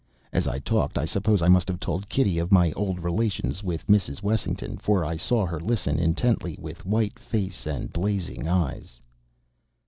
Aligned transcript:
As 0.33 0.47
I 0.47 0.57
talked 0.57 0.97
I 0.97 1.05
suppose 1.05 1.43
I 1.43 1.47
must 1.47 1.67
have 1.67 1.79
told 1.79 2.09
Kitty 2.09 2.39
of 2.39 2.51
my 2.51 2.71
old 2.71 3.01
relations 3.03 3.61
with 3.63 3.85
Mrs. 3.85 4.23
Wessington, 4.23 4.77
for 4.77 5.05
I 5.05 5.15
saw 5.15 5.45
her 5.45 5.59
listen 5.59 5.99
intently 5.99 6.57
with 6.59 6.87
white 6.87 7.19
face 7.19 7.67
and 7.67 7.93
blazing 7.93 8.47
eyes. 8.47 8.99